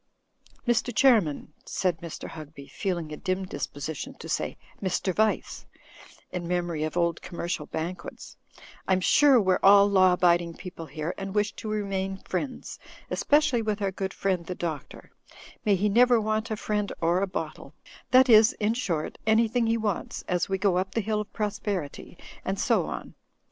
"Mr. 0.67 0.91
Qiairman," 0.91 1.49
said 1.63 1.99
Mr. 1.99 2.27
Hugby, 2.29 2.65
feeling 2.67 3.11
a 3.13 3.17
dim 3.17 3.45
disposition 3.45 4.15
to 4.15 4.27
say 4.27 4.57
"Mr. 4.81 5.13
Vice," 5.13 5.67
in 6.31 6.47
memory 6.47 6.83
of 6.83 6.97
old 6.97 7.21
com 7.21 7.37
mercial 7.37 7.69
banquets, 7.69 8.35
"I'm 8.87 8.99
sure, 8.99 9.39
we're 9.39 9.59
all 9.61 9.87
law 9.87 10.13
abiding 10.13 10.55
people 10.55 10.87
here, 10.87 11.13
and 11.19 11.35
wish 11.35 11.51
to 11.57 11.69
remain 11.69 12.17
friends, 12.17 12.79
especially 13.11 13.61
with 13.61 13.79
our 13.79 13.91
good 13.91 14.11
friend 14.11 14.43
the 14.47 14.55
Doctor; 14.55 15.11
may 15.65 15.75
he 15.75 15.87
never 15.87 16.19
want 16.19 16.49
a 16.49 16.57
friend 16.57 16.91
or 16.99 17.21
a 17.21 17.27
bottle— 17.27 17.75
^that 18.11 18.27
is 18.27 18.53
in 18.53 18.73
short, 18.73 19.19
anything 19.27 19.67
he 19.67 19.77
wants, 19.77 20.23
as 20.27 20.49
we 20.49 20.57
go 20.57 20.79
up 20.79 20.95
the 20.95 21.01
hill 21.01 21.21
of 21.21 21.31
prosperity, 21.31 22.17
and 22.43 22.59
so 22.59 22.87
on. 22.87 23.13